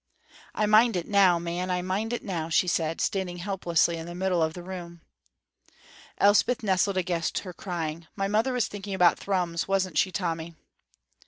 "I 0.55 0.65
mind 0.65 0.95
it 0.95 1.07
now, 1.07 1.37
man, 1.37 1.69
I 1.69 1.83
mind 1.83 2.11
it 2.11 2.23
now," 2.23 2.49
she 2.49 2.67
said, 2.67 2.99
standing 2.99 3.37
helplessly 3.37 3.97
in 3.97 4.07
the 4.07 4.15
middle 4.15 4.41
of 4.41 4.55
the 4.55 4.63
room. 4.63 5.01
Elspeth 6.17 6.63
nestled 6.63 6.97
against 6.97 7.37
her, 7.41 7.53
crying, 7.53 8.07
"My 8.15 8.27
mother 8.27 8.51
was 8.53 8.67
thinking 8.67 8.95
about 8.95 9.19
Thrums, 9.19 9.67
wasn't 9.67 9.99
she, 9.99 10.11
Tommy?" 10.11 10.55